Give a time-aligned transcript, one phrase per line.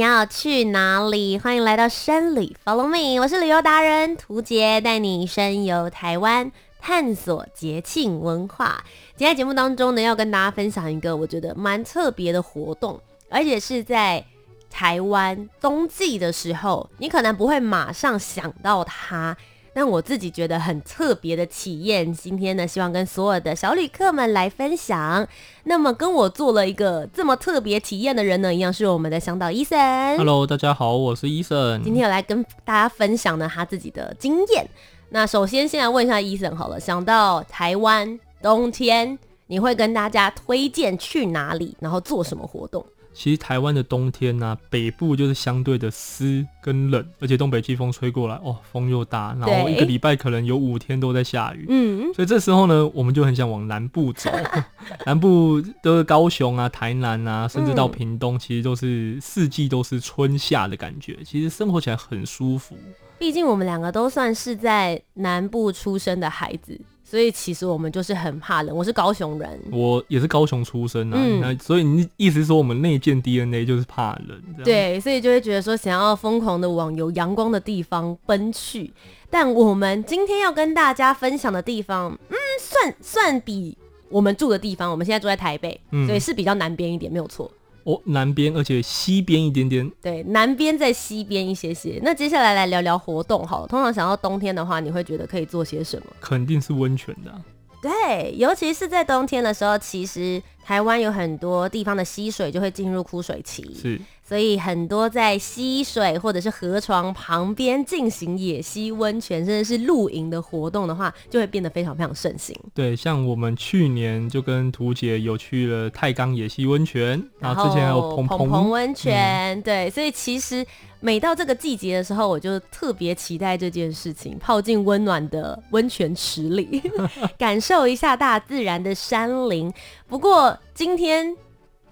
[0.00, 1.38] 你要去哪里？
[1.38, 8.82] 欢迎来到山里，Follow me，我是旅游达人涂杰，带你深游台湾，探索节庆文化。
[9.14, 14.24] 今天节目当中呢，要跟大家分享一个我觉得蛮特别的活动，而且是在
[14.70, 19.36] 台湾冬季的时候，你可能不会马上想到它。
[19.72, 25.26] 但我自己觉得很特别的体验，今天呢，希望跟所有的小旅客们来分享。
[25.64, 30.16] 那么跟我做了一个这么特别体验的人呢，一样是我们的向导 Eason。
[30.16, 31.82] Hello，大家好，我是 Eason。
[31.84, 34.68] 今天有来跟大家分享呢他自己的经验。
[35.10, 42.84] 那首先先来问一下 Eason 好了，想到台湾冬天，你会跟大家推荐去哪里，然后做什么活动？
[43.12, 54.30] 其实台湾的冬天呢、啊，北部就是相对的湿跟冷，而且东北季风吹过来，哦，风又大，然后一个礼拜可能有五天都在下雨，嗯，所以这时候呢，我们就很想往南部走，
[55.04, 62.76] 南部都是高雄啊、台南啊，甚至到屏东，其实都是四季都是春夏的感觉，其实生活起来很舒服。
[63.18, 66.80] 毕竟我们两个都算是在南部出生的孩子。
[67.10, 68.76] 所以其实我们就是很怕冷。
[68.76, 71.18] 我是高雄人，我也是高雄出生啊。
[71.18, 74.40] 嗯、那所以你意思是说我们内建 DNA 就是怕冷？
[74.62, 78.92] 对，所以就会觉得说想要疯狂的往有阳光的地方奔去。
[79.28, 83.76] 但我们今天要跟大家分享的地方，嗯，算算比
[84.08, 87.50] 我们住的地方，我们现在住在台北，嗯、所以是比较南边一点，没有错。
[87.90, 89.90] 哦，南边，而且西边一点点。
[90.02, 92.00] 对，南边在西边一些些。
[92.02, 93.66] 那接下来来聊聊活动好了。
[93.66, 96.06] 通常想到冬天的话，你会觉得可以做些什么？
[96.20, 97.40] 肯定是温泉的啊。
[97.82, 103.74] 对，尤其是在冬天的时候，其实台湾有很多地方的溪水就会进入枯水期。
[103.74, 104.00] 是。
[104.22, 112.56] 所以很多在溪水或者是河床旁边进行野溪温泉，甚至是露营的活动的话，就会变得非常非常盛行。
[112.72, 119.58] 对，像我们去年就跟图姐有去了太钢野溪温泉，然后之前还有蓬蓬温泉。
[119.58, 120.64] 嗯、对，所以其实
[121.00, 126.80] 每到这个季节的时候，我就特别期待这件事情，泡进温暖的温泉池里，
[127.36, 129.72] 感受一下大自然的山林。
[130.10, 131.34] 不过今天。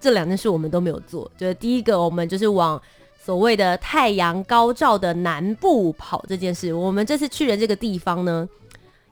[0.01, 2.81] 这两件事我们都没有做，就是第一个，我们就是往
[3.21, 6.73] 所谓的太阳高照的南部跑这件事。
[6.73, 8.47] 我们这次去的这个地方呢，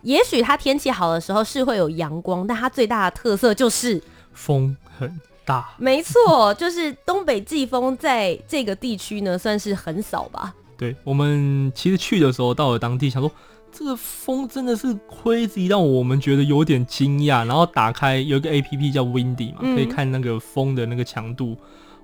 [0.01, 4.01] 也许它天气好的时候是会有阳光，但它最大的特色就是
[4.31, 5.75] 风很大。
[5.78, 10.56] 没错，就是东北季风在这个地区呢算是很少吧。
[10.78, 13.29] 对，我们其实去的时候到了当地，想说。
[13.72, 17.45] 这个风真的是 crazy，让我们觉得有点惊讶。
[17.45, 21.55] 然后打开有一个 A P P 叫 Windy 嘛，可以看那个风的那个强度。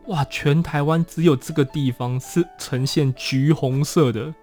[0.07, 4.33] 哇，全台湾只有这个地方是呈现橘红色的，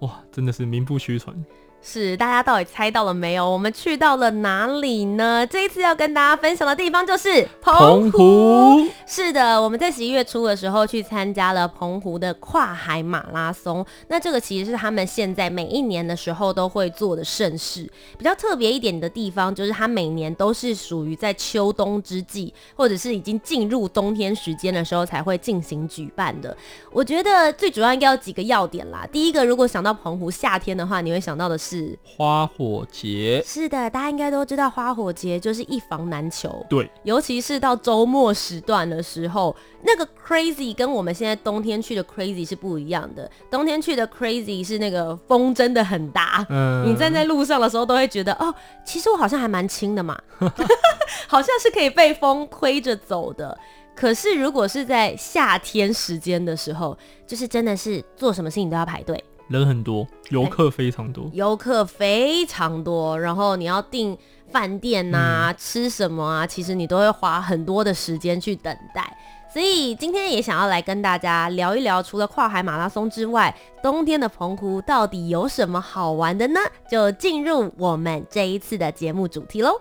[0.00, 1.34] 哇，真的是名不虚传。
[1.82, 3.50] 是，大家到底猜到了没有？
[3.50, 5.46] 我们去到了哪里呢？
[5.46, 8.10] 这一次要跟大家分享的地方就是澎湖。
[8.10, 13.84] 澎湖是的，我们在十一月初的时候去参加了澎湖的跨海马拉松。
[14.08, 17.90] 那这个其实是他们现在每一年的时候都会做的盛事。
[18.18, 26.54] 比较特别一点的地方就是，它每年都是属于在秋冬之际，或者是已经进入冬天时间的时候才会进行举办的。
[26.92, 29.08] 我觉得最主要应该有几个要点啦。
[29.10, 31.69] 第一个，如果想到澎湖夏天的话，你会想到的是。
[31.70, 36.66] 是花火节，是的，大家应该都知道花火节就是一房难求。
[36.68, 39.54] 对，尤其是到周末时段的时候，
[39.84, 43.30] 那个 crazy 跟我们现在冬天去的 crazy 是不一样的。
[43.48, 48.52] 冬天去的 crazy 是那个风真的很大，嗯，你站在路上的时候都会觉得，哦，
[48.84, 50.20] 其实我好像还蛮轻的嘛，
[51.28, 53.56] 好像是可以被风推着走的。
[53.94, 56.96] 可是如果是在夏天时间的时候，
[57.26, 59.22] 就是真的是做什么事情都要排队。
[59.50, 63.18] 人很多，游客非常多， 游客非常多。
[63.18, 64.16] 然后你要订
[64.52, 66.46] 饭店呐、啊，嗯、吃什么啊？
[66.46, 69.12] 其实你都会花很多的时间去等待。
[69.52, 73.52] 所以今天也想要来跟大家聊一聊，除了跨海马拉松之外，
[73.82, 76.60] 冬天的澎湖到底有什么好玩的呢？
[76.88, 79.80] 就进入我们这一次的节目主题喽。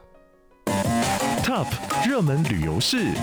[1.44, 1.68] Top
[2.08, 3.14] 热门旅游市。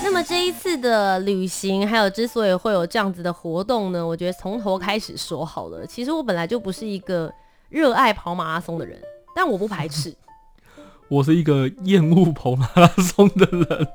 [0.00, 5.86] 那么这一次的旅行，还有之所以会有这样子的活动呢，我觉得从头开始说好了。
[5.86, 7.30] 其实我本来就不是一个
[7.68, 8.98] 热爱跑马拉松的人，
[9.36, 10.14] 但我不排斥。
[11.08, 13.88] 我是一个厌恶跑马拉松的人。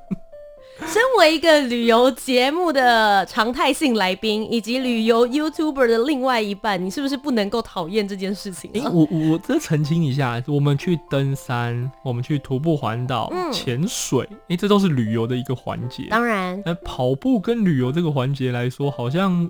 [0.79, 8.69] 身为一个旅游节目的常态性来宾，以及旅游 YouTuber 的另外一半，你是不是不能够讨厌这件事情？
[8.73, 16.07] 哎、欸，我我这澄清一下，我们去登山，我们去徒步环岛、潜、嗯、水，哎、欸，这都是旅游的一个环节。
[16.09, 19.49] 当然，那跑步跟旅游这个环节来说，好像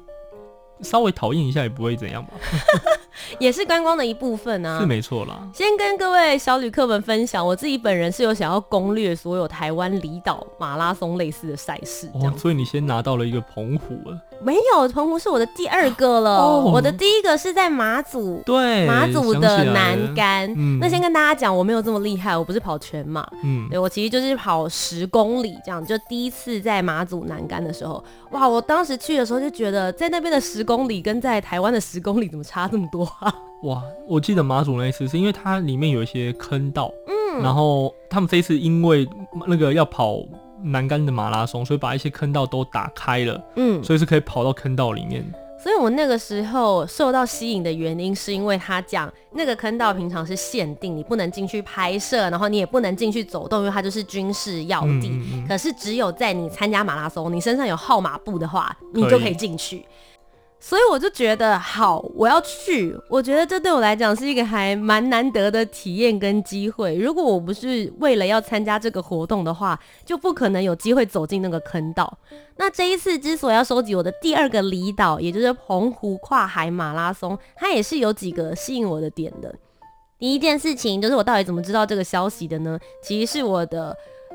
[0.82, 2.34] 稍微讨厌一下也不会怎样吧。
[3.40, 5.48] 也是观光的一部分啊，是没错啦。
[5.54, 12.10] 先跟各位小旅客们分享，我自己本人是有想要攻略所有台湾离岛马拉松类似的赛事。
[12.14, 14.20] 哦，所以你先拿到了一个澎湖了。
[14.42, 16.38] 没有，澎湖是我的第二个了。
[16.38, 20.54] 哦、我的第一个是在马祖，对，马祖的南竿。
[20.58, 23.28] 嗯，那先跟大家讲，我没有这么厉害，我不是跑全马。
[23.44, 25.84] 嗯，对，我其实就是跑十公里这样。
[25.86, 33.34] 就第一次在马祖南竿的时候，哇，我当时去的时候就觉得，在那边的十公里跟在台湾的十公里怎么差这么多啊？
[33.64, 39.08] 哇，我记得马祖那一次是因为它里面有一些坑道，嗯，然后他们这一次因为
[39.48, 40.18] 那个要跑。
[40.64, 45.24] 南竿的马拉松，所以把一些坑道都打开了，嗯，所以是可以跑到坑道里面。
[45.62, 55.08] 所以我那个时候受到吸引的原因，是因为他讲那个坑道平常是限定，你不能进去拍摄，然后你也不能进去走动，因为它就是军事要地。
[55.08, 55.48] 嗯嗯嗯。
[55.48, 59.86] 可是只有在你参加马拉松，你身上有号码布的话，你就可以进去。
[60.66, 62.98] 所以我就觉得好，我要去。
[63.10, 66.96] 我觉得这对我来讲是一个还蛮难得的体验跟机会。
[66.96, 72.18] 如果我不是为了要参加这个活动的话，就不可能有机会走进那个坑道。
[72.56, 79.54] 那这一次之所以要收集我的第二个离岛，也就是澎湖跨海马拉松，它也是有几个吸引我的点的。
[80.18, 82.80] 第一件事情就是我到底怎么知道这个消息的呢？
[83.04, 83.94] 其实是我的。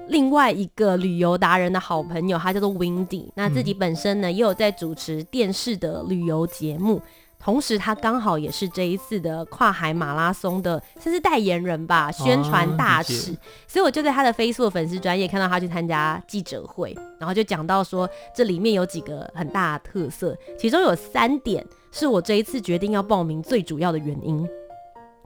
[0.08, 7.02] 另外一个旅游达人的好朋友，他叫做 Windy，那自己本身呢也有在主持电视的旅游节目，
[7.38, 13.36] 同时他刚好也是这一次的跨海马拉松的，算是代言人吧，宣传大使。
[13.66, 24.48] 所以我就在他的 Facebook 粉丝专业看到他去参加记者会，然后就讲到说这里面有几个很大的特色，其中有三点是我这一次决定要报名最主要的原因。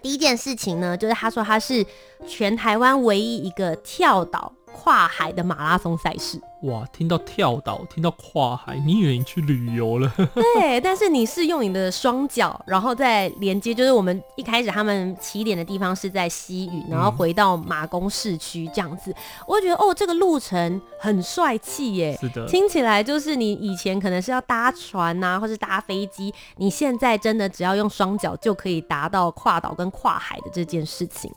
[0.02, 1.86] 第一件事情呢，就是他说他是
[2.26, 4.52] 全台湾唯一一个跳岛。
[4.72, 6.84] 跨海的马拉松赛事，哇！
[6.92, 10.12] 听到跳岛，听到跨海，你以为你去旅游了？
[10.34, 19.10] 对，但是你是用你的双脚，然后再连接，就是我们一开始他们起点的地方是在西屿，然后回到马公市区这样子。
[19.12, 19.14] 嗯、
[19.46, 31.30] 我觉得哦，这个路程很帅气耶，是的，听起来就是你以前可能是要搭船呐、啊，或是搭飞机，你现在真的只要用双脚就可以达到跨岛跟跨海的这件事情。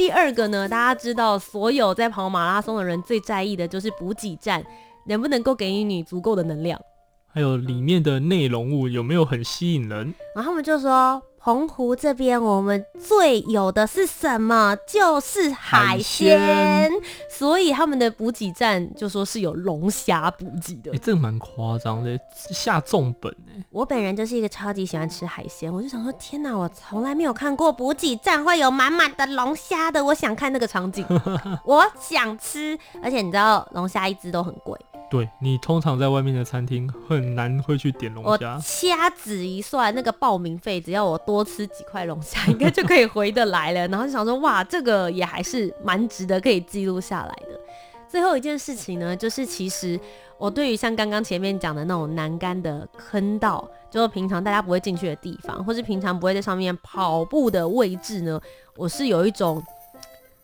[0.00, 4.64] 第二个呢，大家知道，所有在跑马拉松的人最在意的就是补给站
[5.06, 6.80] 能不能够给予你足够的能量，
[7.28, 10.14] 还有里面的内容物有没有很吸引人。
[10.34, 11.22] 然后他们就说。
[11.42, 14.76] 澎湖这边，我们最有的是什么？
[14.86, 16.90] 就是海鲜，
[17.30, 20.90] 所以他们的补给站就说是有龙虾补给的。
[20.90, 22.18] 哎、欸，这个蛮夸张的，
[22.50, 23.64] 下重本哎。
[23.70, 31.06] 我本人就是一个超级喜欢吃海鲜，我就想说，天哪，我从来没有看过补给站会有满满的龙虾的，我想看那个场景，
[31.64, 32.78] 我想吃。
[33.02, 34.78] 而且你知道，龙虾一只都很贵。
[35.10, 38.54] 对，你通常在外面的餐厅很难会去点龙虾。
[38.54, 43.88] 我掐指一算，那个报名费只要我多吃几块龙虾，应该就可以回得来了。
[43.88, 47.60] 然后就想说，哇，这个也还是蛮值得可以记录下来的。
[48.08, 49.98] 最后一件事情呢，就是其实
[50.38, 58.40] 我对于像刚刚前面讲的那种栏杆的坑道，就是平常大家不会进去的地方，或是平常不会在上面跑步的位置呢，
[58.76, 59.60] 我是有一种。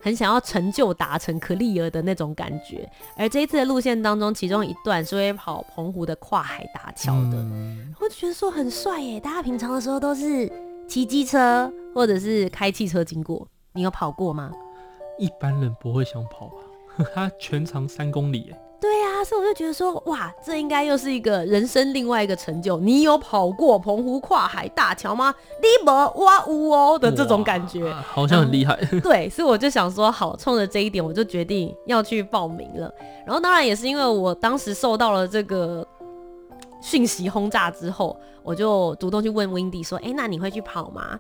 [0.07, 9.19] 很想要成就达成可立儿的那种感觉，而这一次的路线当中，其中一段是会跑澎湖的跨海大桥的，嗯、我就觉得说很帅耶。
[9.19, 10.49] 大家平常的时候都是
[10.87, 14.53] 骑机车或者是开汽车经过，你有跑过吗？
[15.19, 17.05] 一般人不会想跑吧？
[17.13, 18.57] 它全长三公里耶。
[18.79, 22.79] 对啊，所以我就觉得说，哇，这应该又是一个人生另外一个成就。
[22.79, 25.35] 你有跑过澎湖跨海大桥吗？
[25.61, 28.79] 你没哇呜哦的这种感觉，好像很厉害。
[28.93, 29.01] 嗯。
[29.01, 32.93] 对，所以我就想说，好，冲着这一点，我就决定要去报名了。
[33.25, 35.87] 然后当然也是因为我当时受到了这个
[36.81, 41.19] 讯息轰炸之后，我就主动去问 Windy 说，哎，那你会去跑吗？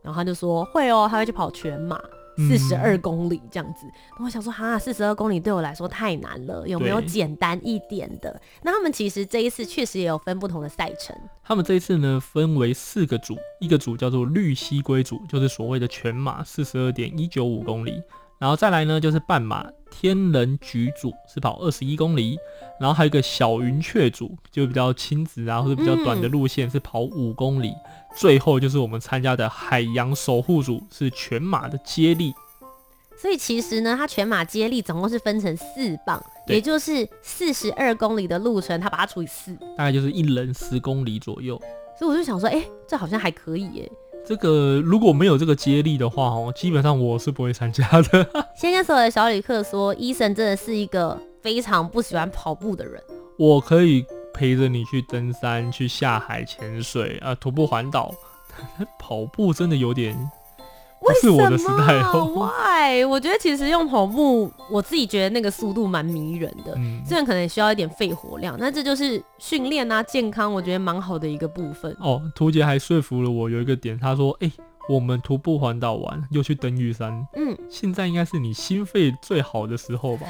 [0.00, 2.00] 然后他就说会哦，他会去跑全马。
[2.38, 8.40] 四十二公里这样子，嗯、我想说哈，四十二公里对我来说太难了，有没有简单一点的？
[8.62, 11.14] 那他们其实这一次确实也有分不同的赛程。
[11.42, 18.00] 他们这一次呢，分为四个组，一个组叫做绿溪龟组，就是所谓的全马，四十二点一九五公里。
[18.38, 22.38] 然后再来呢，就是半马天人局组是跑二十一公里，
[22.80, 32.32] 然后还有一个小云雀组，就比较亲子啊或者比较短的路线是跑五公里，嗯、最后就是我们参加的海洋守护组是全马的接力。
[33.20, 41.60] 所以其实呢，它全马接力总共是分成四棒，也就是四十二公里的路程，它把它除以四，大概就是一人十公里左右。
[41.98, 43.90] 所以我就想说，哎、欸，这好像还可以耶。
[44.26, 48.28] 这个如果没有这个接力的话，哦，基本上我是不会参加的。
[48.54, 53.02] 先跟所有的小旅客说，医生真的是一个非常不喜欢跑步的人。
[53.38, 58.12] 我可以陪着你去登山、去下海潜水啊，徒步环岛。
[58.98, 60.14] 跑步真的有点。
[61.00, 62.26] 不是我的时代哦。
[62.34, 63.04] Why？
[63.04, 66.74] 我觉得其实用跑步，我自己觉得那个速度蛮迷人的。
[66.76, 71.96] 嗯，虽然可能需要一点肺活量，那这就是训练啊，健康，我觉得蛮好的一个部分。
[72.00, 74.52] 哦，图杰还说服了我有一个点，他说：“哎、欸，
[74.88, 80.26] 我们徒步环岛完，又去登玉山，嗯，现在应该是你心肺最好的时候吧？”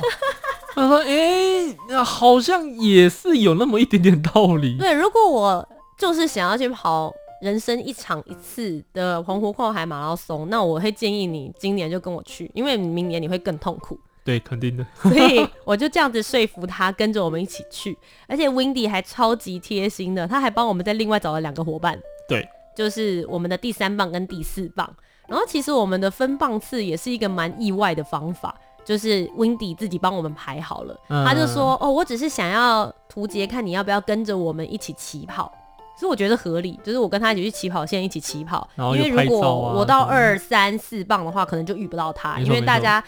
[0.75, 7.13] 他说：“哎、欸，好像也是有那么一点点道理。”对，如果我就是想要去跑。
[7.41, 13.99] 人生一场一次的澎湖跨海马拉松，那我会建议你今年就跟我去，因为明年你会更痛苦。
[14.25, 14.85] 对，肯定的。
[15.01, 21.99] 所以我就这样子说服他跟着我们一起去，而且 Windy 还超级贴心的，他还帮我们再另外找了两个伙伴。
[22.29, 24.93] 对，就是我们的第三棒跟第四棒。
[25.27, 28.55] 然后其实我们的分棒次也是一个蛮意外的方法，
[28.85, 35.53] 就是 Windy 自己帮我们排好了，嗯、他就说：“哦，我只是想要图杰看你要不要跟着我们一起起跑。”
[35.99, 43.03] 所以我觉得合理，就是我跟他一起去起跑线一起起跑，啊、因为如果我到二三四棒的话，可能就遇不到他，因为大家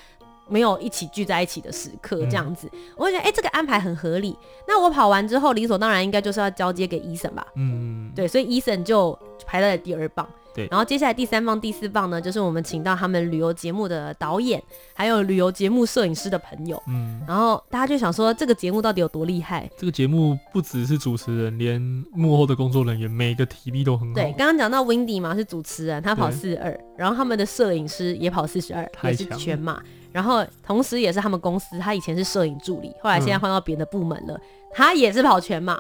[0.49, 2.68] 没有一起聚在一起的时刻这样子。
[2.73, 4.37] 嗯、我就觉得哎、欸，这个安排很合理。
[4.66, 7.47] 那我跑完之后，理所当然应该就是要交接给 Eason 吧？
[7.54, 9.16] 嗯，对，所以 Eason 就
[9.47, 10.28] 排在了第二棒。
[10.54, 14.62] 对，然后接下来第三棒、第四棒呢，就是我们请到他们旅游节目的导演，
[14.95, 16.83] 还有旅游节目摄影师的朋友。
[16.88, 19.71] 嗯，然后大家就想说，这个节目到底有多厉害？
[19.76, 21.80] 这个节目不只是主持人，连
[22.12, 24.14] 幕后的工作人员，每个体力都很好。
[24.14, 29.80] 对，刚刚讲到 Windy 嘛，是主持人，他跑四二，然后他们的摄影师也跑四十二，也是全马，
[30.11, 34.40] 然后同时也是他们公司，他以前是摄影助理，后来现在换到别的部门了，嗯、
[34.73, 35.78] 他也是跑全马。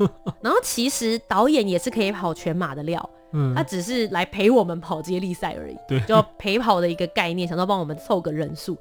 [0.40, 3.10] 然后其实导演也是可以跑全马的料。
[3.32, 8.76] 嗯，他只是来陪我们跑接力赛而已，对，就陪跑的一个概念， 想说帮我们凑个人数。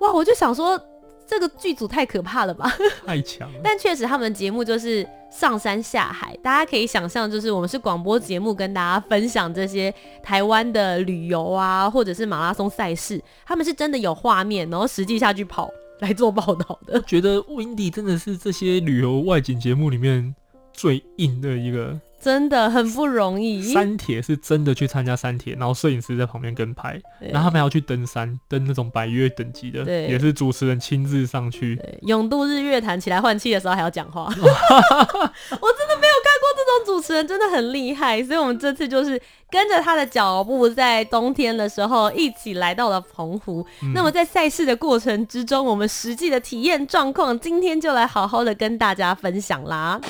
[0.00, 0.80] 哇，我就想说
[1.26, 2.70] 这个剧组太可怕了吧，
[3.06, 3.58] 太强了。
[3.62, 15.70] 但确实他们节目就是上山下海，大家可以想象，就是我们是广播节目，跟大家分享这些台湾的旅游啊，或者是马拉松赛事，他们是真的有画面，然后实际下去跑
[16.00, 16.94] 来做报道的。
[16.94, 20.34] 我觉得 Windy 真的是这些旅游外景节目里面
[20.72, 21.98] 最硬的一个。
[22.24, 23.60] 真的很不容易。
[23.60, 31.78] 三铁是真的去参加三铁，然后摄影师在旁边跟拍，然后他们要去登山，登那种百岳等级的，对，也是主持人亲自上去。
[32.02, 36.33] 永渡日月潭起来换气的时候还要讲话， 我真的没有看过这
[36.78, 38.22] 种主持人，真的很厉害。
[38.22, 43.64] 所以我们这次就是跟着他的脚步，在冬天的时候一起来到了澎湖。
[43.82, 50.00] 嗯、那么在赛事的过程之中，我们实际的体验状况，今天就来好好的跟大家分享啦。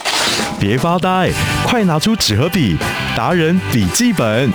[0.58, 1.30] 别发呆，
[1.66, 2.76] 快拿出纸和笔，
[3.16, 4.50] 达人笔记本。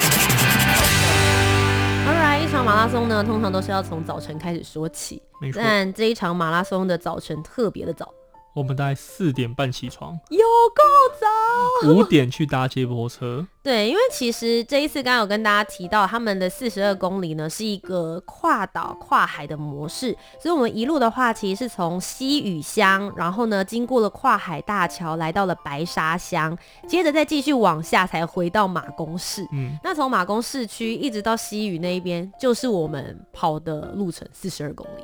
[2.05, 5.21] Alright，一场马拉松呢，通常都是要从早晨开始说起，
[5.55, 8.13] 但这一场马拉松的早晨特别的早。
[8.53, 10.83] 我们大概四点半起床，有够
[11.19, 11.89] 早。
[11.89, 13.47] 五点去搭接驳车。
[13.61, 29.47] 对，因为其实这一次刚刚有跟大家提到，他们的四十二公里呢是一个跨岛跨海的模式，所以我们一路的话，其实是从西屿乡，然后呢经过了跨海大桥，来到了白沙乡，接着再继续往下才回到马公市。
[29.53, 35.03] 嗯，那从马公市区一直到西屿那一边，就是我们跑的路程四十二公里。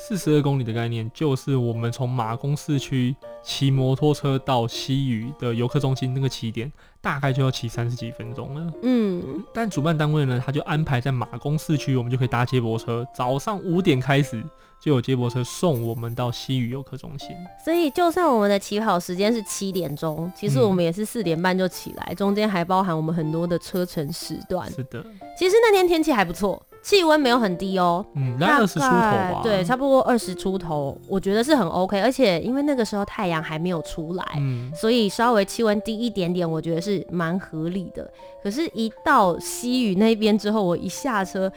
[0.00, 8.72] 四十二公里的概念，就是我们从马公市区骑摩托车到西屿的游客中心那个起点，大概就要骑三十几分钟了。
[8.82, 14.42] 嗯，但主办单位呢，他就安排在马公市区，我们就可以搭接驳车，早上五点开始
[14.80, 17.36] 就有接驳车送我们到西屿游客中心。
[17.62, 24.70] 所以，就算我们的起跑时间是七点钟，其实我们也是四点半就起来，嗯、中间还包含我们很多的车程时段。
[24.70, 25.04] 是的，
[25.36, 26.62] 其实那天天气还不错。
[26.88, 38.10] 气温没有很低哦，嗯，那二十出头吧，对，差不多二十出头，我觉得是很 OK，而且因为那个时候太阳还没有出来，嗯，所以稍微气温低一点点，我觉得是蛮合理的。
[38.42, 41.52] 可是，一到西屿那边之后，我一下车，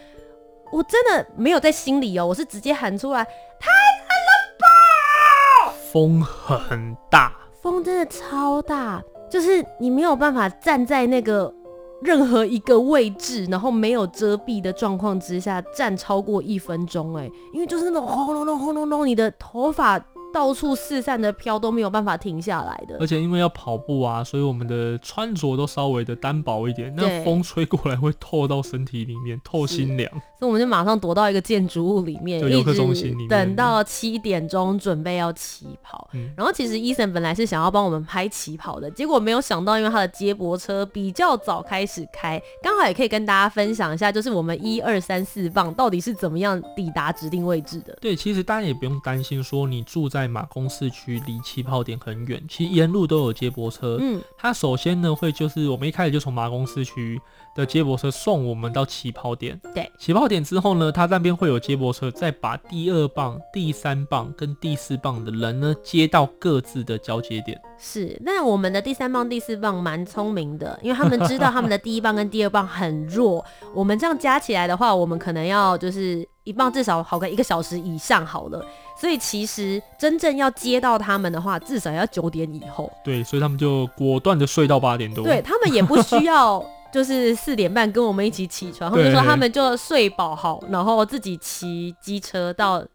[0.70, 5.74] 我真的没有在心里哦，我是直接喊出来，太冷了吧！
[5.94, 11.54] 风很大，风真的超大，就是你没有办法站在那个。
[12.02, 20.00] 任何一个位置，然后没有遮蔽的状况之下站超过一分钟，哎，因为就是那种轰隆隆轰隆隆，你的头发
[20.34, 22.98] 到处四散的飘，都没有办法停下来的。
[23.00, 30.10] 而且因为要跑步啊，所以我们的穿着都稍微的单薄一点，那风吹过来会透到身体里面，透心凉。
[30.40, 36.10] 所以我们就马上躲到一个建筑物里面，游客中心里面，等到七点钟准备要起跑。
[36.14, 47.96] 嗯、然后其实 Eason 本来是想要帮我们拍起跑的，结果没有想到，因为他的接驳车比较早开始开，刚好也可以跟大家分享一下，就是我们一二三四棒到底是怎么样抵达指定位置的。
[48.02, 53.98] 对，其实大家也不用担心说你住在马公市区离起跑点很远，其实沿路都有接驳车。
[54.00, 57.20] 嗯，它首先呢会就是我们一开始就从马公市区
[57.56, 59.60] 的接驳车送我们到起跑点。
[59.74, 67.60] 对，起跑点之后呢，它那边会有接驳车，再把第二棒、第三棒跟第四棒的人呢接到各自的交接点。
[67.78, 78.66] 是，那我们的第三棒、第四棒蛮聪明的，因为他们知道他们的第一棒跟第二棒很弱，我们这样加起来的话，我们可能要就是一棒至少好个一个小时以上好了。
[79.00, 82.92] 所以其实真正要接到他们的话，至少要九点以后。
[83.04, 85.24] 对，所以他们就果断的睡到八点多。
[85.24, 86.64] 对，他们也不需要。
[86.92, 92.86] 就是四点半跟我们一起起床，他们就说他们就睡饱好，然后自己骑机车到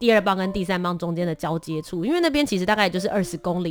[0.00, 3.70] 第二棒跟第三棒中间的交接处，因为那边其实大概也就是二十公里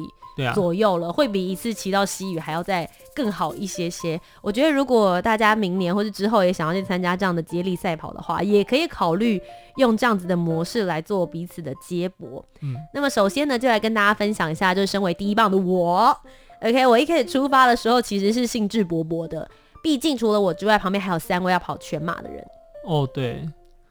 [0.54, 4.18] 左右了，会比一次骑到西屿还要再更好一些些。
[4.44, 9.42] 我觉得如果大家明年或是之后也想要去参加这样的接力赛跑的话，也可以考虑
[9.78, 12.46] 用这样子的模式来做彼此的接驳。
[12.62, 16.16] 嗯，那么首先呢，就来跟大家分享一下，就是身为第一棒的我
[16.62, 19.50] ，OK，我一开始出发的时候其实是兴致勃勃的。
[19.82, 22.46] 毕竟除了我之外，旁边还有三位要跑全马的人。
[22.86, 23.44] 哦，对，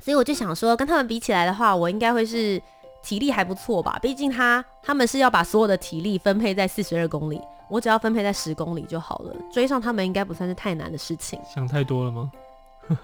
[0.05, 2.61] 所以我就想说，跟他们比起来的话，我应该会是
[3.03, 3.99] 体力还不错吧？
[4.01, 11.39] 毕竟他他们是要把所有的体力分配在四十二公里，我只要分配在十公里就好了，追上他们应该不算是太难的事情。
[11.53, 12.31] 想太多了吗？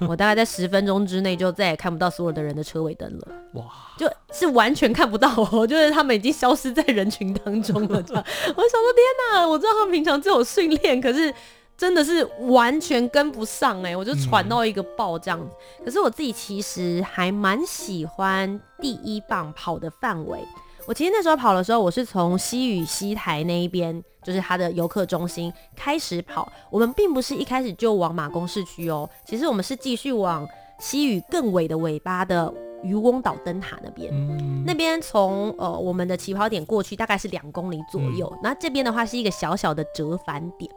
[0.09, 3.29] 我大概在十分钟之内就再也看不到所有的人的车尾灯了。
[3.55, 3.65] 哇，
[3.99, 8.03] 就是完全看不到哦，就是他们已经消失在人群当中了。
[8.03, 9.47] 这样，我想说，天哪！
[9.47, 11.35] 我知道他们平常就有训练，可是。
[11.76, 15.54] 真的是完全跟不上哎、欸，我就喘到一个爆这样子。
[15.81, 20.38] 嗯、可是我自己其实还蛮喜欢第一棒跑的范围。
[20.87, 26.50] 我其实那时候跑的时候，我是从西屿西台那一边，就是它的游客中心开始跑。
[26.71, 30.46] 我们并不是一开始就往马公市区哦，其实我们是继续往
[30.79, 34.12] 西屿更尾的尾巴的渔翁岛灯塔那边。
[34.12, 38.31] 嗯、那边从呃我们的起跑点过去大概是两公里左右。
[38.35, 40.70] 嗯、那这边的话是一个小小的折返点。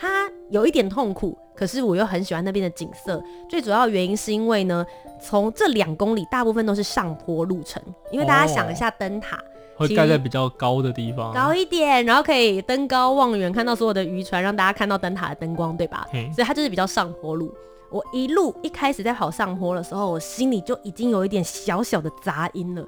[0.00, 3.22] 它有一点痛苦，可是我又很喜欢那边的景色。
[3.50, 4.84] 最主要原因是因为呢，
[5.20, 7.82] 从这两公里大部分都是上坡路程。
[8.10, 9.40] 因为大家想一下，灯塔、哦、
[9.76, 16.08] 会盖在比较高的地方，高一点，然后可以登高望远，看到所有的渔船，让大家看到灯塔的灯光，对吧？
[16.34, 17.54] 所以它就是比较上坡路。
[17.90, 22.82] 我一路一开始在跑上坡的时候，我心里就已经有一点小小的杂音了。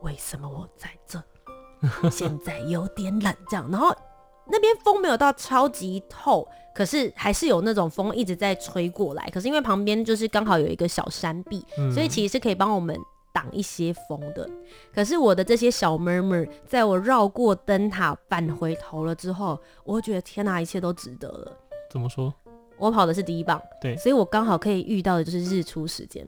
[0.00, 1.22] 为什么我在这？
[2.10, 3.94] 现在有点冷，这样，然后。
[4.46, 9.28] 那边风没有到超级透，可是还是有那种风一直在吹过来。
[9.32, 12.96] 可是因为旁边就是刚好有一个小山壁，嗯、所以其实是可以帮我们
[13.32, 14.48] 挡一些风的。
[14.92, 21.52] 可是我的这些小 murmur，在我绕过灯塔返回头了之后，我会觉得天哪，一切都值得了。
[21.90, 22.32] 怎么说？
[22.78, 26.26] 我跑的是第一棒，对，所以我刚好可以遇到的就是日出时间，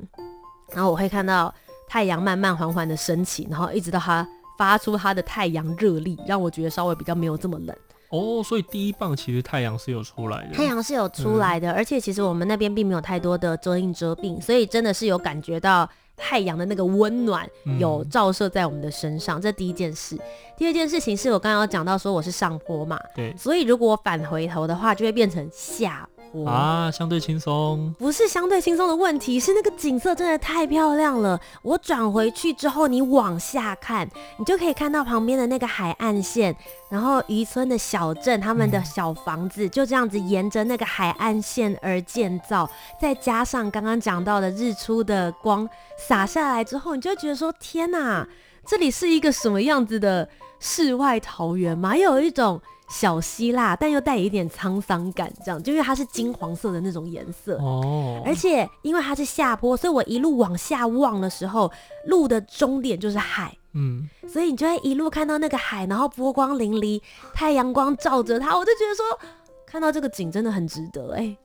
[0.73, 1.53] 然后我会看到
[1.89, 4.25] 太阳慢慢缓缓的升起，然后一直到它
[4.57, 7.77] 发出它的太阳热力，让我觉得稍微比较没有这么冷。
[8.15, 17.49] 哦，所以第一棒其实太阳是有出来的，太阳是有出来的，嗯、而且其实我们那边并没有太多的遮阴遮蔽，所以真的是有感觉到太阳的那个温暖
[17.81, 20.17] 有照射在我们的身上，嗯、这第一件事。
[20.57, 26.09] 第二件事情是我刚刚有讲到说我是上坡嘛，对，所以如果我返回头的话，就会变成下。
[26.43, 31.41] 啊，相对轻松，不是相对轻松的问题，是那个景色真的太漂亮了。
[31.63, 36.55] 我转回去之后，你往下看，你就可以看到旁边的那个海岸线，
[36.91, 42.69] 然后渔村的小镇，他们的小房子就这样子沿着那个海岸线而建造，
[43.01, 48.27] 再加上刚刚讲到的日出的光洒下来之后，你就觉得说：天哪，
[48.67, 51.97] 这里是一个什么样子的世外桃源吗？
[51.97, 52.61] 又有一种。
[52.89, 57.57] 小希腊，但又带有一点沧桑感，这样就因为它是金黄色的那种颜色。
[57.57, 61.71] 哦，而且因为它是下坡，所以我一路往下望的时候，
[62.07, 67.01] 路的终点就是海，嗯，所以你就会一路看到那个海，然后波光粼粼，
[67.33, 69.29] 太阳光照着它，我就觉得说，
[69.67, 71.37] 看到这个景真的很值得哎，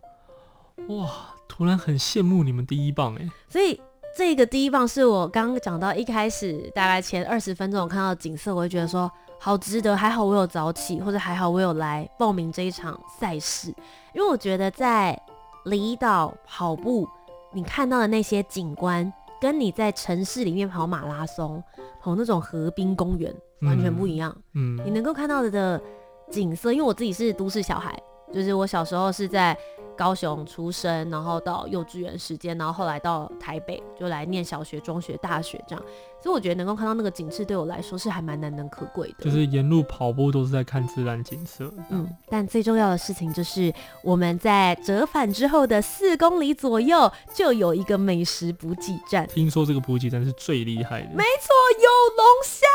[0.88, 1.10] 哇，
[1.48, 3.80] 突然很羡慕你们第一棒哎，所以
[4.16, 9.10] 这个第一棒是我刚刚讲到一开始大概前二十分钟我看到的景色，我就觉得说。
[9.40, 13.70] 好值得，还好我有早起，或者还好我有来报名这一场赛事，
[14.14, 15.18] 因为我觉得在
[15.66, 17.08] 离岛跑步，
[17.54, 21.64] 你看到的那些景观，跟你在城市里面跑马拉松、
[22.02, 24.36] 跑那种河滨公园完全不一样。
[24.56, 25.82] 嗯，你能够看到的
[26.30, 27.98] 景色，因为我自己是都市小孩，
[28.34, 29.58] 就是我小时候是在。
[30.00, 35.86] 高雄出生，然后到幼稚园时间，然后后来到台北就来念小学、中学、大学这样，
[36.24, 39.26] 所以我觉得能够看到那个景致，对我来说是还蛮难能可贵的。
[39.26, 41.70] 就是沿路跑步都是在看自然景色。
[41.90, 49.28] 嗯，但最重要的事情就是我们在折返之后的四公里左右就有一个美食补给站。
[49.28, 51.10] 听说这个补给站是最厉害的。
[51.10, 52.66] 没错，有龙虾。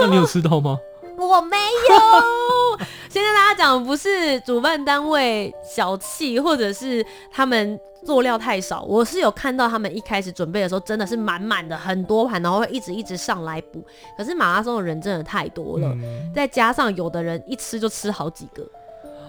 [0.00, 0.78] 那你有吃到吗？
[1.18, 2.86] 我没有。
[3.10, 8.82] 先跟大家讲不是主办单位小气，或者是他们做料太少。
[8.82, 13.84] 我是有看到他们一开始准备的时候，真的是满满的很多盘，然后会一直一直上来补。
[14.18, 18.66] 可是马拉松的人真的太多了，嗯、再加上有的人一吃就吃好几个，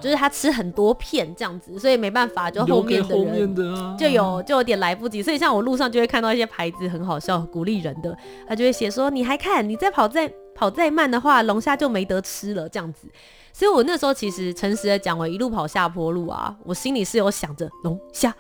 [0.01, 3.55] 就是他吃很多片这样子，所以没办法，就后面的人
[3.97, 5.21] 就有就有点来不及。
[5.21, 8.17] 所以像我路上就会看到一些牌子很好笑，鼓励人的，
[8.47, 13.07] 他就会写说：“你还看，你在跑再跑再慢的话，龙虾就没得吃了。”这样子。
[13.53, 18.35] 所以我那时候其实诚实的讲，我一路跑下坡路啊，我心里是有想着龙虾，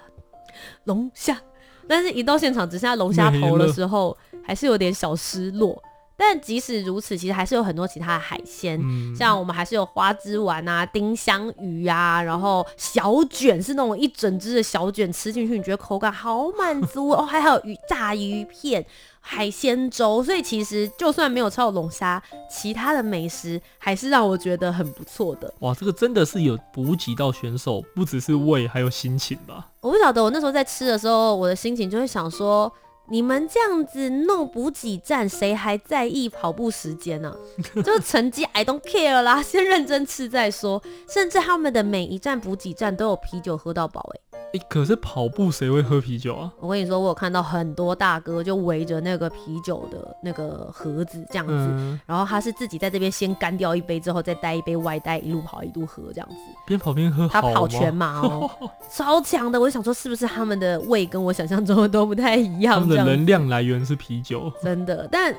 [0.85, 1.39] 龙虾，
[1.87, 5.81] 但是一到现场只剩下龙虾头的时候，还是有点小失落。
[6.17, 18.85] 但即使如此，其实还是有很多其他的海鲜，嗯、像我们还是有花枝丸啊、丁香鱼啊，然后小卷是那种一整只的小卷，吃进去你觉得口感好满足哦，还有鱼炸鱼片、
[19.27, 25.51] 海鲜粥，所以其实就算没有吃到龙虾，其他的美食还是让我觉得很不错的。
[25.61, 29.67] 哇，这个真的是有补给到选手，不只是胃，还有心情吧？
[29.81, 32.71] 我不晓得，我那时候在吃的时候，我的心情就会想说。
[33.07, 37.29] 你们这样子弄补给站，谁还在意跑步时间呢？
[37.29, 37.37] 啊？
[37.85, 40.81] 就是成绩 I don't care 啦，先认真吃再说。
[41.07, 44.21] 甚至他们的每一站补给站都有啤酒喝到饱，欸，哎，
[44.69, 46.49] 可是跑步谁会喝啤酒啊？
[46.61, 56.35] 我跟你说，我有看到很多大哥就围着那个啤酒的那个盒子这样子，嗯、然后他是自己在这边先干掉一杯，之后再带一杯外带，一路跑一路喝这样子。
[56.65, 58.49] 边跑边喝，他跑全马哦，
[58.89, 59.59] 超强的。
[59.59, 62.79] 我就想说，是不是他们的胃跟我想象中的都不太一样？
[62.79, 65.05] 他们的能量来源是啤酒，真的。
[65.11, 65.35] 但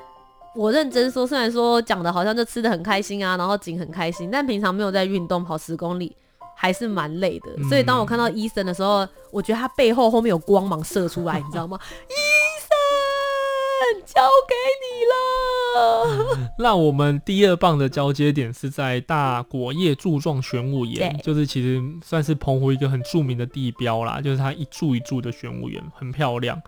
[0.54, 6.14] 我认真说，虽然说讲的好像就吃的很开心啊，然后景很开心，但平常没有在运动，跑十公里
[6.58, 7.50] 还是蛮累的。
[7.58, 11.78] 嗯、所以当我看到医生的时候，我觉得他背后后面有光芒射出来，你知道吗？
[12.08, 12.14] 医
[12.60, 16.48] 生，交给你了。
[16.58, 26.58] 那我们第二棒的交接点是在大果叶柱状玄武岩，就是其实算是澎湖一个很著名的地标啦，就是它一柱一柱的玄武岩，很漂亮。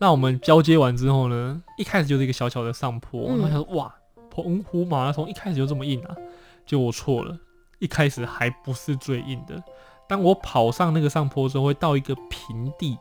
[0.00, 3.92] 那我们交接完之后呢，一开始就是一个小小的上坡，我想说哇，
[4.30, 6.14] 澎湖马拉松一开始就这么硬啊？
[6.66, 7.34] 结果我错了，
[7.78, 9.62] 一开始还不是最硬的。
[10.08, 12.96] 当我跑上那个上坡之后，会到一个平地，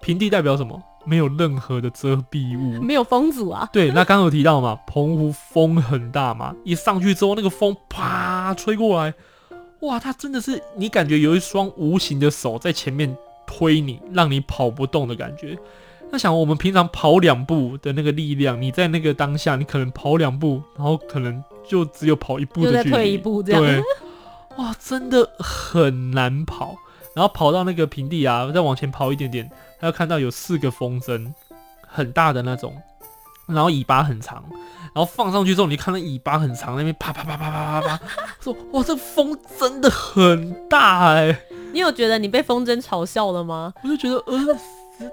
[0.00, 0.82] 平地代表什么？
[1.04, 3.68] 没有任何的遮蔽物，没有风阻啊。
[3.72, 9.12] 对，那刚刚有提到嘛，澎湖风很大嘛，一上去之后，那个风啪吹过来，
[9.80, 13.16] 哇，它真的是你感觉有一双无形的手在前面
[13.48, 15.58] 推你，让你跑不动的感觉。
[16.12, 23.60] 那想我们平常跑两步的那个力量，你在那个当下，你可能跑两步，然后可能就只有跑一步的距离，就再退一步这样。
[23.60, 23.82] 对，
[24.56, 26.76] 哇，真的很难跑。
[27.14, 31.32] 然后跑到那个平地啊，再往前跑一点点，他就看到有四个风筝，
[31.86, 32.74] 很大的那种，
[33.46, 34.42] 然后尾巴很长，
[34.94, 38.00] 然后放上去之后，你看到尾巴很长，那边啪啪啪啪啪啪啪，
[38.40, 41.42] 说哇，这风真的很大哎、欸。
[41.72, 43.72] 你有觉得你被风筝嘲笑了吗？
[43.82, 44.58] 我就觉得呃。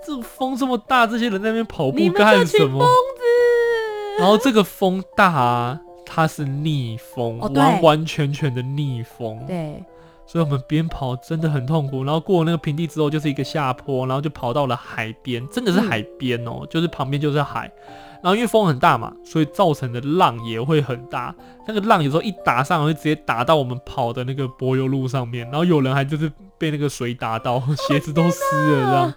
[0.06, 2.78] 这个风这么大，这些人在那边跑步干什么？
[2.78, 4.19] 疯子！
[4.19, 5.80] 然后这个风大啊，
[6.19, 9.41] 它是逆风，哦、完完全全的逆风。
[9.47, 9.84] 对，
[10.25, 12.03] 所以我们边跑真的很痛苦。
[12.03, 17.71] 然后过了那个平地之后，就是一个下坡，然后就跑到了海边，真的是海边哦，嗯、就是旁边就是海。
[18.21, 21.34] 然后因为风很大嘛，所以造成的浪也会很大。
[21.65, 25.47] 那个浪有时候一打上来，会直接打到我们跑的那个柏油路上面。
[25.49, 28.39] 然后有人还就是被那个水打到，鞋子都湿
[28.75, 29.13] 了这样。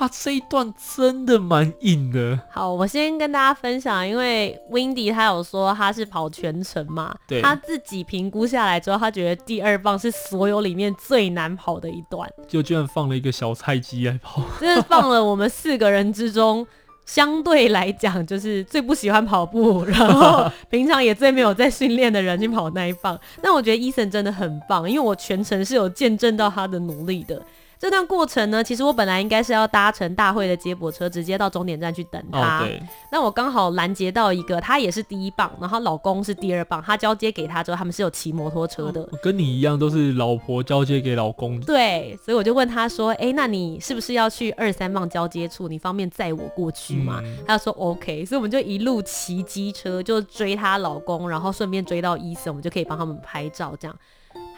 [0.00, 2.40] 哇，这一段真的蛮硬的。
[2.50, 16.66] 好，我先跟大家分享，因为 Windy 他有说他是跑全程嘛，对，他自己评估下来之后，他觉得第二棒是所有里面最难跑的一段，就居然放了一个小菜鸡来跑，就是放了我们四个人之中
[17.04, 23.20] 相对来讲就是最不喜欢跑步，然后 平常也最没有在训练的人去跑那一棒。
[23.42, 27.42] 那我觉得 Eason 真的很棒，因为我全程是有见证到他的努力的。
[27.80, 32.68] 这段过程呢，其实我本来应该是要搭乘大会的接驳车，直接到终点站去等他。
[33.10, 39.00] 那我刚好拦截到一个，他也是第一棒，然后老公是第二棒，他交接给他之后，他们是有骑摩托车的。
[39.00, 41.58] 哦、跟你一样，都是老婆交接给老公。
[41.60, 45.66] 对，所以我就问他说：“哎、欸，那你是不是要去二三棒交接处？
[45.66, 53.96] 你方便载我过去吗？”嗯、他说：“OK。”所以我们就一路骑机车就追她老公，然后顺便追到医生，我们就可以帮他们拍照这样。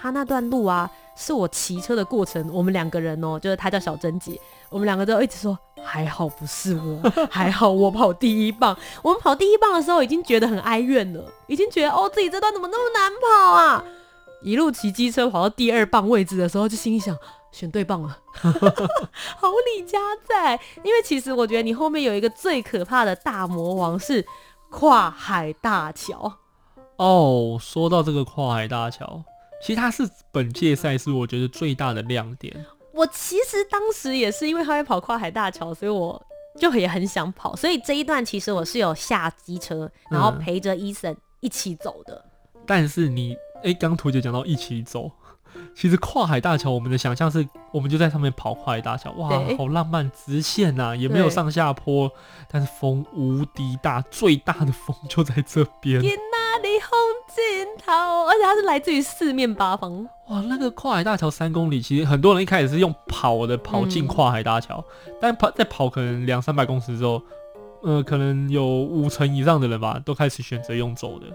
[0.01, 2.48] 他那段路啊，是我骑车的过程。
[2.53, 8.77] 我们两个人哦，就是他叫小珍姐，我们两个都一直说还好不是我， 还好我跑第一棒。
[9.03, 13.85] 我们跑第一棒的时候，已经觉得很哀怨了，已经觉得哦，自己这段怎么那么难跑啊？
[14.42, 17.16] 一路骑机车跑到第二棒位置的时候，就心里想
[17.53, 20.59] 选对棒了， 好李家在。
[20.83, 24.27] 因为其实我觉得你后面有一个最可怕的大魔王是
[24.68, 26.38] 跨海大桥。
[26.96, 29.22] 哦，说到这个跨海大桥。
[29.62, 32.55] 其实它是本届赛事我觉得最大的亮点。
[32.92, 36.20] 我其实当时也是因为他在跑跨海大桥，所以我
[36.59, 37.57] 就也很想跑。
[37.57, 42.22] 所以这一段其实我是有下机车，然后陪着 Eason 一起走的。
[42.55, 45.11] 嗯、但是你哎，刚图姐讲到一起走，
[45.75, 52.11] 其实跨海大桥我们的想象是，我们就在上面跑跨海大桥，哇，好浪漫，直线呐、啊，也没有上下坡，
[52.51, 56.03] 但是风无敌大，最大的风就在这边。
[56.62, 56.96] 你红
[57.29, 57.92] 尽头，
[58.27, 60.07] 而且它是来自于四面八方。
[60.29, 67.20] 哇，那个跨海大桥三公里，其实很多人一开始是用跑的跑进跨海大桥，嗯、但跑在跑可能两三百公尺之后，
[67.83, 71.27] 呃，可能有五成以上的人吧，都开始选择用走的，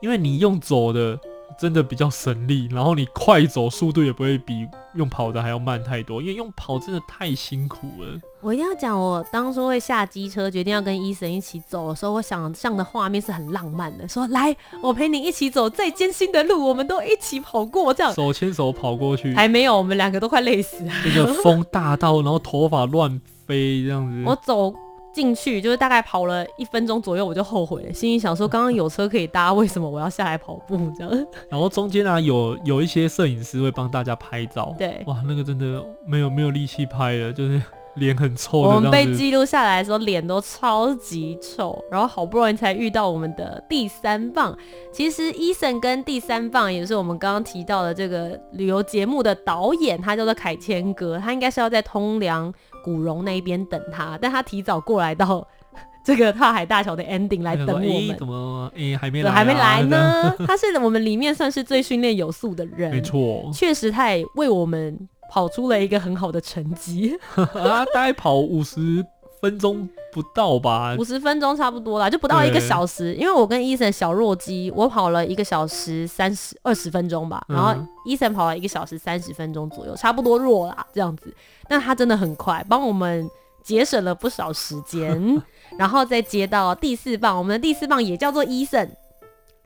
[0.00, 1.18] 因为你用走的。
[1.58, 8.20] 真的比较省力，然后你快走速度也不会比用跑的还要慢太多，因为用跑真的太辛苦了。
[8.40, 19.34] 我一定要讲，我当初会下机车决定要跟 Eason 一起走的时候，我想象的画面是很浪漫的，说来，我陪你一起走最艰辛的路，我们都一起跑过，这样手牵手跑过去。
[19.34, 20.92] 还没有，我们两个都快累死了。
[21.04, 24.22] 那个风大到，然后头发乱飞这样子。
[24.26, 24.74] 我走。
[25.12, 31.26] 进去就是大概跑了一分钟左右，我就后悔了，心里想说刚刚有车可以搭，为什么我要下来跑步这样？
[31.50, 37.60] 然后中间啊有有一些摄影师会帮大家拍照，对，哇，那个真的没有没有力气拍了，就是
[37.96, 38.60] 脸很臭。
[38.60, 44.56] 我们被记录下来的时候脸都超级臭，然后好不容易才遇到我们的第三棒。
[44.92, 52.52] 其实 Eason 跟第三棒也是我们刚刚提到的这个旅游节目的导演，他叫做凯谦哥，他应该是要在通梁。
[52.82, 55.46] 古榕那一边等他，但他提早过来到
[56.04, 57.88] 这个跨海大桥的 ending 来等我们。
[58.08, 58.72] 欸、怎么？
[58.74, 59.34] 哎、欸，还没来、啊？
[59.34, 60.34] 还没来呢。
[60.46, 63.50] 他是我们里面算是最训练有素的人，没错。
[63.52, 64.98] 确实，他也为我们
[65.30, 67.16] 跑出了一个很好的成绩。
[67.36, 69.04] 啊，大概跑五十
[69.40, 70.94] 分钟不到吧？
[70.98, 73.14] 五十分钟差不多啦，就不到一个小时。
[73.14, 77.74] 因为我跟 Eason 小弱鸡，我跑了一个小时三十二十分钟吧，然后
[78.06, 81.34] Eason 跑了一个小时三十分钟左右，差不多弱啦，这样子。
[81.68, 83.28] 但他真的很快，帮我们
[83.62, 85.42] 节省了不少时间，
[85.78, 88.90] 然后再接到第四棒，我们的第四棒也叫做 Eason，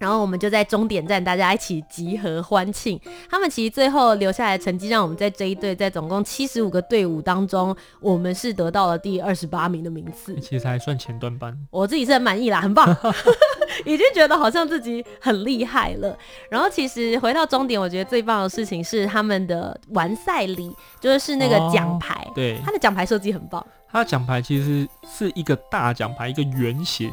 [0.05, 3.01] 然后我们就在终点站大家一起集合欢庆。
[3.31, 11.59] 他们其实最后留下来的成绩，让我们在这一队在总共七十五个队伍当中，我们是得到了第二十八名的名次，其实还算前段班。
[11.71, 12.95] 我自己是很满意啦，很棒。
[13.87, 16.15] 已经觉得好像自己很厉害了，
[16.51, 23.67] 然后其实回到终点，我觉得最棒的事情是他们的完赛礼，就是是那个奖牌，哦、对，他的奖牌设计很棒。
[23.91, 27.13] 他的奖牌其实是一个大奖牌，一个圆形，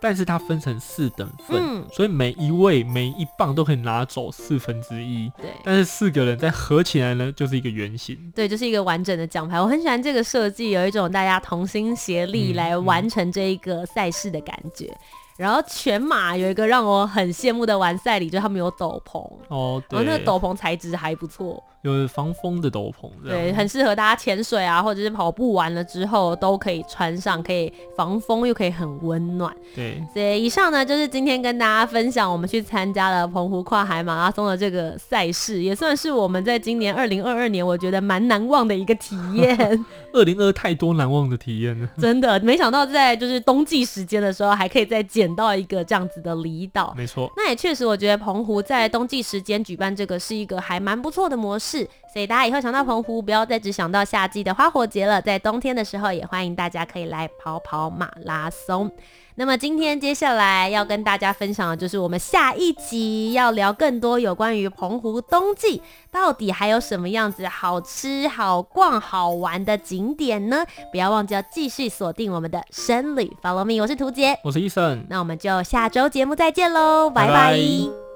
[0.00, 5.30] 但是它分成四等份，嗯、所以每一位每一棒都可以拿走四分之一。
[5.36, 8.16] 对，但是四个人再合起来呢，就是一个圆形。
[8.34, 9.60] 对，就是一个完整的奖牌。
[9.60, 14.86] 我很喜欢这个设计，有一种大家同心协力来完成这一个赛事的感觉。
[14.86, 21.64] 嗯嗯然后全马有一个让我很羡慕的完赛礼，就是他们有斗篷哦，对，然后那个斗篷材质还不错。
[21.82, 29.50] 有防风的斗篷，对，很适合大家潜水啊，或者是跑步完了之后都可以穿上，可以防风又可以很温暖。
[29.74, 39.56] 对，所以以上呢就是今天跟大家分享我们去参加了澎湖跨海马拉松的这个赛事，也算是我们在今年二零二二年我觉得蛮难忘的一个体验。
[40.12, 46.92] 二零二太多难忘的体验了，真的没想到在就是冬季时间的时候还可以再捡到一个这样子的离岛。
[46.94, 51.69] 没错，那也确实我觉得澎湖在冬季时间举办这个是一个还蛮不错的模式。
[51.70, 58.90] 是，所以大家以后想到澎湖，不要再只想到夏季的花火节了，在冬天的时候，也欢迎大家可以来跑跑马拉松。
[59.36, 65.80] 那么今天接下来要跟大家分享的就是我们下一集要聊更多有关于澎湖冬季
[66.10, 70.66] 到底还有什么样子好吃、好逛、好玩的景点呢？
[70.90, 77.32] 不要忘记要继续锁定我们的深旅 Follow Me，我是图杰，我是 Eason，那我们就下周节目再见喽，拜拜。
[77.32, 78.09] 拜拜。